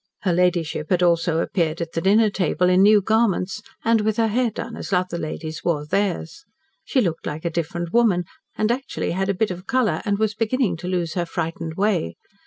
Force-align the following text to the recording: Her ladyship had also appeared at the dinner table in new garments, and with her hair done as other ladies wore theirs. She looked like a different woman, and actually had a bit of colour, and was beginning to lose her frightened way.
Her 0.21 0.33
ladyship 0.33 0.89
had 0.89 1.03
also 1.03 1.37
appeared 1.41 1.79
at 1.79 1.91
the 1.91 2.01
dinner 2.01 2.31
table 2.31 2.69
in 2.69 2.81
new 2.81 3.01
garments, 3.03 3.61
and 3.85 4.01
with 4.01 4.17
her 4.17 4.29
hair 4.29 4.49
done 4.49 4.75
as 4.75 4.91
other 4.91 5.19
ladies 5.19 5.63
wore 5.63 5.85
theirs. 5.85 6.43
She 6.83 7.01
looked 7.01 7.27
like 7.27 7.45
a 7.45 7.51
different 7.51 7.93
woman, 7.93 8.23
and 8.57 8.71
actually 8.71 9.11
had 9.11 9.29
a 9.29 9.35
bit 9.35 9.51
of 9.51 9.67
colour, 9.67 10.01
and 10.03 10.17
was 10.17 10.33
beginning 10.33 10.75
to 10.77 10.87
lose 10.87 11.13
her 11.13 11.27
frightened 11.27 11.75
way. 11.75 12.15